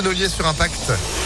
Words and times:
Sandrine 0.00 0.16
Ollier 0.16 0.28
sur 0.30 0.46
Impact. 0.46 1.19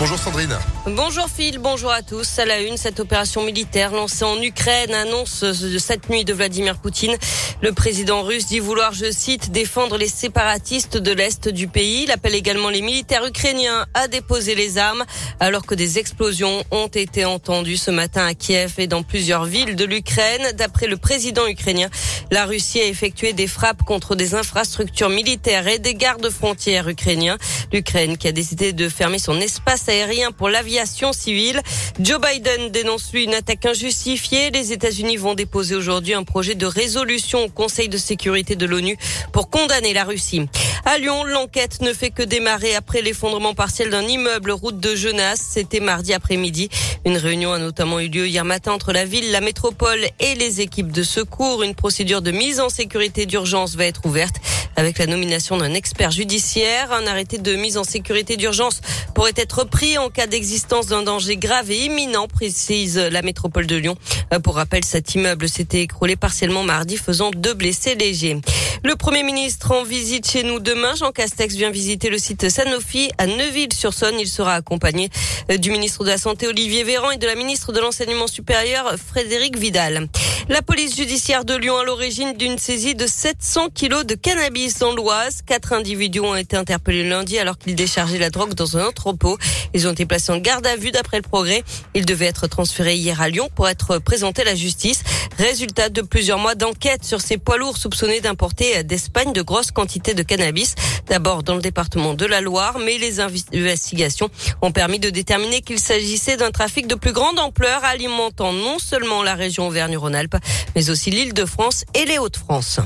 Bonjour 0.00 0.18
Sandrine. 0.18 0.58
Bonjour 0.86 1.28
Phil, 1.28 1.58
bonjour 1.60 1.92
à 1.92 2.02
tous. 2.02 2.40
À 2.40 2.44
la 2.44 2.60
une, 2.60 2.76
cette 2.76 2.98
opération 2.98 3.44
militaire 3.44 3.92
lancée 3.92 4.24
en 4.24 4.42
Ukraine 4.42 4.92
annonce 4.92 5.44
cette 5.78 6.10
nuit 6.10 6.24
de 6.24 6.34
Vladimir 6.34 6.78
Poutine. 6.78 7.16
Le 7.62 7.72
président 7.72 8.22
russe 8.22 8.46
dit 8.46 8.58
vouloir, 8.58 8.92
je 8.92 9.12
cite, 9.12 9.52
défendre 9.52 9.96
les 9.96 10.08
séparatistes 10.08 10.96
de 10.96 11.12
l'Est 11.12 11.48
du 11.48 11.68
pays. 11.68 12.02
Il 12.02 12.10
appelle 12.10 12.34
également 12.34 12.70
les 12.70 12.82
militaires 12.82 13.24
ukrainiens 13.24 13.86
à 13.94 14.08
déposer 14.08 14.56
les 14.56 14.78
armes 14.78 15.04
alors 15.38 15.64
que 15.64 15.76
des 15.76 16.00
explosions 16.00 16.64
ont 16.72 16.88
été 16.88 17.24
entendues 17.24 17.76
ce 17.76 17.92
matin 17.92 18.26
à 18.26 18.34
Kiev 18.34 18.74
et 18.78 18.88
dans 18.88 19.04
plusieurs 19.04 19.44
villes 19.44 19.76
de 19.76 19.84
l'Ukraine. 19.84 20.42
D'après 20.56 20.88
le 20.88 20.96
président 20.96 21.46
ukrainien, 21.46 21.88
la 22.32 22.46
Russie 22.46 22.80
a 22.80 22.86
effectué 22.86 23.32
des 23.32 23.46
frappes 23.46 23.84
contre 23.84 24.16
des 24.16 24.34
infrastructures 24.34 25.08
militaires 25.08 25.68
et 25.68 25.78
des 25.78 25.94
gardes 25.94 26.30
frontières 26.30 26.88
ukrainiens. 26.88 27.38
L'Ukraine 27.72 28.18
qui 28.18 28.26
a 28.26 28.32
décidé 28.32 28.72
de 28.72 28.88
fermer 28.88 29.20
son 29.20 29.40
espace 29.40 29.83
aérien 29.88 30.32
pour 30.32 30.48
l'aviation 30.48 31.12
civile. 31.12 31.60
Joe 32.00 32.20
Biden 32.20 32.70
dénonce 32.70 33.12
lui 33.12 33.24
une 33.24 33.34
attaque 33.34 33.66
injustifiée. 33.66 34.50
Les 34.50 34.72
États-Unis 34.72 35.16
vont 35.16 35.34
déposer 35.34 35.74
aujourd'hui 35.74 36.14
un 36.14 36.24
projet 36.24 36.54
de 36.54 36.66
résolution 36.66 37.44
au 37.44 37.48
Conseil 37.48 37.88
de 37.88 37.98
sécurité 37.98 38.56
de 38.56 38.66
l'ONU 38.66 38.96
pour 39.32 39.50
condamner 39.50 39.92
la 39.92 40.04
Russie. 40.04 40.42
À 40.84 40.98
Lyon, 40.98 41.24
l'enquête 41.24 41.80
ne 41.80 41.92
fait 41.92 42.10
que 42.10 42.22
démarrer 42.22 42.74
après 42.74 43.00
l'effondrement 43.00 43.54
partiel 43.54 43.90
d'un 43.90 44.02
immeuble 44.02 44.50
route 44.50 44.78
de 44.78 44.94
Genasse. 44.94 45.40
C'était 45.50 45.80
mardi 45.80 46.12
après-midi. 46.12 46.68
Une 47.06 47.16
réunion 47.16 47.52
a 47.52 47.58
notamment 47.58 48.00
eu 48.00 48.08
lieu 48.08 48.26
hier 48.26 48.44
matin 48.44 48.72
entre 48.72 48.92
la 48.92 49.04
ville, 49.04 49.30
la 49.30 49.40
métropole 49.40 50.04
et 50.20 50.34
les 50.34 50.60
équipes 50.60 50.92
de 50.92 51.02
secours. 51.02 51.62
Une 51.62 51.74
procédure 51.74 52.22
de 52.22 52.30
mise 52.30 52.60
en 52.60 52.68
sécurité 52.68 53.26
d'urgence 53.26 53.76
va 53.76 53.86
être 53.86 54.04
ouverte 54.04 54.36
avec 54.76 54.98
la 54.98 55.06
nomination 55.06 55.56
d'un 55.56 55.74
expert 55.74 56.10
judiciaire. 56.10 56.92
Un 56.92 57.06
arrêté 57.06 57.38
de 57.38 57.54
mise 57.56 57.76
en 57.76 57.84
sécurité 57.84 58.36
d'urgence 58.36 58.80
pourrait 59.14 59.32
être 59.36 59.64
pris 59.64 59.98
en 59.98 60.10
cas 60.10 60.26
d'existence 60.26 60.86
d'un 60.86 61.02
danger 61.02 61.36
grave 61.36 61.70
et 61.70 61.84
imminent, 61.84 62.28
précise 62.28 62.98
la 62.98 63.22
métropole 63.22 63.66
de 63.66 63.76
Lyon. 63.76 63.96
Euh, 64.32 64.40
pour 64.40 64.56
rappel, 64.56 64.84
cet 64.84 65.14
immeuble 65.14 65.48
s'était 65.48 65.82
écroulé 65.82 66.16
partiellement 66.16 66.62
mardi, 66.62 66.96
faisant 66.96 67.30
deux 67.30 67.54
blessés 67.54 67.94
légers. 67.94 68.40
Le 68.82 68.96
Premier 68.96 69.22
ministre 69.22 69.72
en 69.72 69.82
visite 69.82 70.28
chez 70.28 70.42
nous 70.42 70.60
demain. 70.60 70.94
Jean 70.94 71.12
Castex 71.12 71.54
vient 71.54 71.70
visiter 71.70 72.10
le 72.10 72.18
site 72.18 72.48
Sanofi 72.48 73.10
à 73.18 73.26
Neuville-sur-Saône. 73.26 74.16
Il 74.20 74.28
sera 74.28 74.54
accompagné 74.54 75.10
euh, 75.50 75.56
du 75.56 75.70
ministre 75.70 76.04
de 76.04 76.10
la 76.10 76.18
Santé 76.18 76.46
Olivier 76.46 76.84
Véran 76.84 77.10
et 77.10 77.16
de 77.16 77.26
la 77.26 77.34
ministre 77.34 77.72
de 77.72 77.80
l'Enseignement 77.80 78.26
supérieur 78.26 78.94
Frédéric 78.98 79.56
Vidal. 79.58 80.08
La 80.48 80.60
police 80.60 80.96
judiciaire 80.96 81.44
de 81.44 81.54
Lyon 81.54 81.78
à 81.78 81.84
l'origine 81.84 82.34
d'une 82.34 82.58
saisie 82.58 82.94
de 82.94 83.06
700 83.06 83.68
kilos 83.74 84.04
de 84.04 84.14
cannabis 84.14 84.63
dans 84.72 84.94
l'Oise. 84.94 85.42
Quatre 85.44 85.72
individus 85.74 86.20
ont 86.20 86.34
été 86.34 86.56
interpellés 86.56 87.06
lundi 87.06 87.38
alors 87.38 87.58
qu'ils 87.58 87.74
déchargeaient 87.74 88.18
la 88.18 88.30
drogue 88.30 88.54
dans 88.54 88.78
un 88.78 88.86
entrepôt. 88.86 89.36
Ils 89.74 89.86
ont 89.86 89.92
été 89.92 90.06
placés 90.06 90.32
en 90.32 90.38
garde 90.38 90.66
à 90.66 90.76
vue 90.76 90.90
d'après 90.90 91.18
le 91.18 91.22
progrès. 91.22 91.62
Ils 91.94 92.06
devaient 92.06 92.26
être 92.26 92.46
transférés 92.46 92.96
hier 92.96 93.20
à 93.20 93.28
Lyon 93.28 93.48
pour 93.54 93.68
être 93.68 93.98
présentés 93.98 94.42
à 94.42 94.46
la 94.46 94.54
justice. 94.54 95.02
Résultat 95.38 95.90
de 95.90 96.00
plusieurs 96.00 96.38
mois 96.38 96.54
d'enquête 96.54 97.04
sur 97.04 97.20
ces 97.20 97.36
poids 97.36 97.58
lourds 97.58 97.76
soupçonnés 97.76 98.20
d'importer 98.20 98.82
d'Espagne 98.84 99.32
de 99.32 99.42
grosses 99.42 99.70
quantités 99.70 100.14
de 100.14 100.22
cannabis. 100.22 100.74
D'abord 101.08 101.42
dans 101.42 101.56
le 101.56 101.62
département 101.62 102.14
de 102.14 102.24
la 102.24 102.40
Loire, 102.40 102.78
mais 102.78 102.96
les 102.96 103.20
investigations 103.20 104.30
ont 104.62 104.72
permis 104.72 104.98
de 104.98 105.10
déterminer 105.10 105.60
qu'il 105.60 105.78
s'agissait 105.78 106.38
d'un 106.38 106.50
trafic 106.50 106.86
de 106.86 106.94
plus 106.94 107.12
grande 107.12 107.38
ampleur 107.38 107.84
alimentant 107.84 108.52
non 108.52 108.78
seulement 108.78 109.22
la 109.22 109.34
région 109.34 109.66
Auvergne-Rhône-Alpes, 109.66 110.36
mais 110.74 110.88
aussi 110.88 111.10
l'île 111.10 111.34
de 111.34 111.44
France 111.44 111.84
et 111.94 112.06
les 112.06 112.18
Hauts-de-France. 112.18 112.80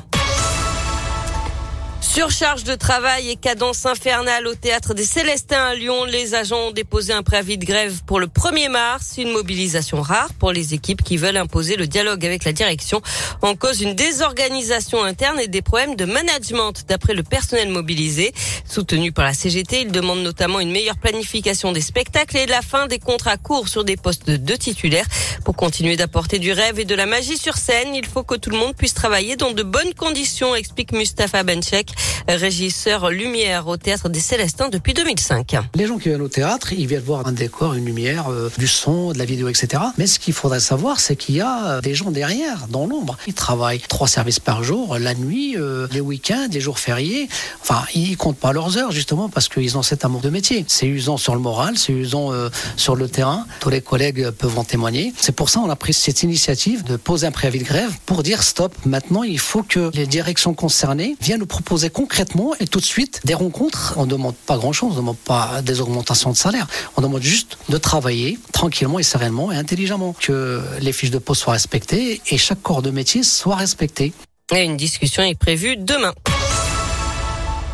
Surcharge 2.09 2.64
de 2.64 2.75
travail 2.75 3.28
et 3.28 3.37
cadence 3.37 3.84
infernale 3.84 4.47
au 4.47 4.55
théâtre 4.55 4.95
des 4.95 5.05
Célestins 5.05 5.67
à 5.67 5.75
Lyon. 5.75 6.05
Les 6.05 6.34
agents 6.34 6.69
ont 6.69 6.70
déposé 6.70 7.12
un 7.12 7.23
préavis 7.23 7.59
de 7.59 7.67
grève 7.67 8.01
pour 8.06 8.19
le 8.19 8.27
1er 8.27 8.70
mars, 8.70 9.17
une 9.19 9.31
mobilisation 9.31 10.01
rare 10.01 10.31
pour 10.39 10.51
les 10.51 10.73
équipes 10.73 11.03
qui 11.05 11.19
veulent 11.19 11.36
imposer 11.36 11.77
le 11.77 11.86
dialogue 11.86 12.25
avec 12.25 12.45
la 12.45 12.53
direction. 12.53 13.02
En 13.42 13.55
cause 13.55 13.83
une 13.83 13.95
désorganisation 13.95 15.05
interne 15.05 15.39
et 15.39 15.48
des 15.48 15.61
problèmes 15.61 15.96
de 15.96 16.07
management 16.07 16.73
d'après 16.89 17.13
le 17.13 17.23
personnel 17.23 17.69
mobilisé. 17.69 18.33
Soutenu 18.64 19.13
par 19.13 19.27
la 19.27 19.35
CGT, 19.35 19.83
ils 19.83 19.92
demandent 19.92 20.23
notamment 20.23 20.61
une 20.61 20.73
meilleure 20.73 20.96
planification 20.96 21.73
des 21.73 21.83
spectacles 21.83 22.39
et 22.39 22.46
la 22.46 22.63
fin 22.63 22.86
des 22.86 22.98
contrats 22.98 23.36
courts 23.36 23.69
sur 23.69 23.85
des 23.85 23.98
postes 23.98 24.30
de 24.30 24.57
titulaires. 24.57 25.07
Pour 25.45 25.57
continuer 25.57 25.96
d'apporter 25.96 26.39
du 26.39 26.52
rêve 26.52 26.80
et 26.80 26.85
de 26.86 26.95
la 26.95 27.07
magie 27.07 27.36
sur 27.36 27.58
scène, 27.58 27.95
il 27.95 28.07
faut 28.07 28.25
que 28.25 28.35
tout 28.35 28.51
le 28.51 28.57
monde 28.57 28.75
puisse 28.75 28.95
travailler 28.95 29.36
dans 29.36 29.52
de 29.52 29.63
bonnes 29.63 29.95
conditions, 29.95 30.55
explique 30.55 30.92
Mustapha 30.92 31.42
Benchek 31.42 31.98
régisseur 32.29 33.11
lumière 33.11 33.67
au 33.67 33.77
théâtre 33.77 34.09
des 34.09 34.20
Célestins 34.20 34.69
depuis 34.69 34.95
2005. 34.95 35.57
Les 35.75 35.86
gens 35.86 35.98
qui 35.98 36.09
viennent 36.09 36.20
au 36.20 36.29
théâtre, 36.29 36.73
ils 36.73 36.86
viennent 36.86 37.03
voir 37.03 37.27
un 37.27 37.33
décor, 37.33 37.75
une 37.75 37.85
lumière, 37.85 38.29
euh, 38.31 38.51
du 38.59 38.67
son, 38.67 39.13
de 39.13 39.19
la 39.19 39.25
vidéo, 39.25 39.48
etc. 39.48 39.83
Mais 39.97 40.07
ce 40.07 40.19
qu'il 40.19 40.35
faudrait 40.35 40.61
savoir, 40.61 41.01
c'est 41.01 41.17
qu'il 41.17 41.37
y 41.37 41.41
a 41.41 41.67
euh, 41.67 41.81
des 41.81 41.95
gens 41.95 42.11
derrière, 42.11 42.67
dans 42.69 42.87
l'ombre. 42.87 43.17
Ils 43.27 43.35
travaillent 43.35 43.81
trois 43.81 44.08
services 44.08 44.41
par 44.41 44.63
jour, 44.63 44.98
la 44.98 45.14
nuit, 45.14 45.57
euh, 45.57 45.87
les 45.92 46.01
week-ends, 46.01 46.48
les 46.51 46.61
jours 46.61 46.79
fériés. 46.79 47.29
Enfin, 47.63 47.83
ils 47.95 48.17
comptent 48.17 48.39
pas 48.39 48.53
leurs 48.53 48.77
heures 48.79 48.92
justement 48.92 49.29
parce 49.29 49.48
qu'ils 49.48 49.77
ont 49.79 49.83
cet 49.83 50.05
amour 50.05 50.20
de 50.20 50.31
métier. 50.31 50.64
C'est 50.69 50.87
usant 50.87 51.17
sur 51.17 51.35
le 51.35 51.41
moral, 51.41 51.79
c'est 51.79 51.92
usant 51.92 52.33
sur 52.77 52.97
le 52.97 53.08
terrain. 53.08 53.47
Tous 53.61 53.70
les 53.70 53.81
collègues 53.81 54.31
peuvent 54.31 54.58
en 54.58 54.64
témoigner. 54.64 55.13
C'est 55.19 55.33
pour 55.33 55.48
ça 55.48 55.61
qu'on 55.61 55.70
a 55.70 55.77
pris 55.77 55.92
cette 55.92 56.23
initiative 56.23 56.85
de 56.85 56.97
poser 56.97 57.27
un 57.27 57.31
préavis 57.31 57.61
de 57.61 57.64
grève 57.64 57.91
pour 58.07 58.23
dire 58.23 58.42
stop. 58.42 58.75
Maintenant, 58.85 59.23
il 59.23 59.39
faut 59.39 59.63
que 59.63 59.91
les 59.95 60.07
directions 60.07 60.55
concernées 60.55 61.17
viennent 61.20 61.41
nous 61.41 61.47
proposer 61.47 61.88
concrètement 61.91 62.55
et 62.61 62.67
tout 62.67 62.81
de 62.81 62.85
suite 62.85 63.21
des 63.25 63.35
rencontres. 63.35 63.95
On 63.97 64.07
ne 64.07 64.11
demande 64.11 64.35
pas 64.35 64.57
grand-chose, 64.57 64.91
on 64.91 64.95
ne 64.95 65.01
demande 65.01 65.17
pas 65.17 65.63
des 65.63 65.81
augmentations 65.81 66.31
de 66.31 66.37
salaire. 66.37 66.67
On 66.97 67.03
demande 67.03 67.23
juste 67.23 67.59
de 67.69 67.79
travailler 67.79 68.39
tranquillement 68.53 68.99
et 68.99 69.03
sereinement 69.03 69.53
et 69.53 69.57
intelligemment. 69.57 70.15
Que 70.21 70.63
les 70.81 70.93
fiches 70.93 71.11
de 71.11 71.19
poste 71.19 71.43
soient 71.43 71.55
respectées 71.55 72.21
et 72.29 72.39
chaque 72.39 72.63
corps 72.63 72.83
de 72.83 72.91
métier 72.91 73.23
soit 73.23 73.57
respecté. 73.57 74.13
Et 74.55 74.63
une 74.63 74.77
discussion 74.77 75.23
est 75.23 75.39
prévue 75.39 75.77
demain. 75.77 76.15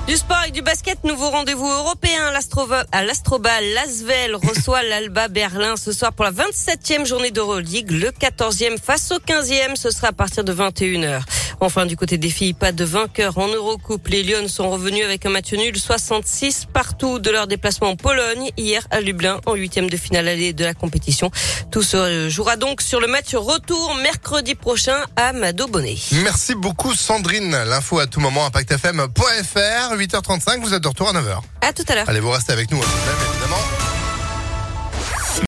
Du 0.06 0.16
sport 0.16 0.42
et 0.46 0.50
du 0.50 0.60
basket, 0.60 1.02
nouveau 1.04 1.30
rendez-vous 1.30 1.66
européen 1.66 2.26
à 2.92 3.02
l'Astrobal. 3.02 3.64
Lasvel 3.72 4.34
reçoit 4.34 4.82
l'Alba 4.88 5.28
Berlin 5.28 5.76
ce 5.76 5.92
soir 5.92 6.12
pour 6.12 6.26
la 6.26 6.30
27e 6.30 7.06
journée 7.06 7.30
d'Euroleague. 7.30 7.90
Le 7.90 8.10
14e 8.10 8.78
face 8.78 9.12
au 9.12 9.18
15e, 9.18 9.76
ce 9.76 9.90
sera 9.90 10.08
à 10.08 10.12
partir 10.12 10.44
de 10.44 10.52
21h. 10.52 11.22
Enfin, 11.60 11.86
du 11.86 11.96
côté 11.96 12.18
des 12.18 12.30
filles, 12.30 12.52
pas 12.54 12.72
de 12.72 12.84
vainqueur 12.84 13.38
en 13.38 13.48
Eurocoupe. 13.48 14.08
Les 14.08 14.22
Lyonnes 14.22 14.48
sont 14.48 14.70
revenus 14.70 15.04
avec 15.04 15.24
un 15.26 15.30
match 15.30 15.52
nul 15.52 15.76
66 15.76 16.66
partout 16.72 17.18
de 17.18 17.30
leur 17.30 17.46
déplacement 17.46 17.90
en 17.90 17.96
Pologne 17.96 18.50
hier 18.56 18.86
à 18.90 19.00
Lublin 19.00 19.40
en 19.46 19.54
huitième 19.54 19.88
de 19.88 19.96
finale 19.96 20.28
allée 20.28 20.52
de 20.52 20.64
la 20.64 20.74
compétition. 20.74 21.30
Tout 21.70 21.82
se 21.82 22.28
jouera 22.28 22.56
donc 22.56 22.80
sur 22.82 23.00
le 23.00 23.06
match 23.06 23.34
retour 23.34 23.94
mercredi 24.02 24.54
prochain 24.54 24.96
à 25.16 25.32
Mado 25.32 25.66
Bonnet. 25.66 25.96
Merci 26.22 26.54
beaucoup 26.54 26.94
Sandrine. 26.94 27.50
L'info 27.50 27.98
à 27.98 28.06
tout 28.06 28.20
moment 28.20 28.46
impactfm.fr 28.46 29.94
8h35. 29.96 30.60
Vous 30.60 30.74
êtes 30.74 30.82
de 30.82 30.88
retour 30.88 31.08
à 31.08 31.12
9h. 31.12 31.40
À 31.60 31.72
tout 31.72 31.84
à 31.88 31.94
l'heure. 31.94 32.08
Allez, 32.08 32.20
vous 32.20 32.30
restez 32.30 32.52
avec 32.52 32.70
nous, 32.70 32.78
évidemment. 32.78 34.03